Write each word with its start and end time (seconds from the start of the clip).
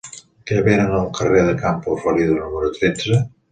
Què 0.51 0.55
venen 0.67 0.93
al 1.01 1.05
carrer 1.19 1.45
de 1.49 1.53
Campo 1.61 1.99
Florido 2.01 2.41
número 2.41 2.73
tretze? 2.81 3.25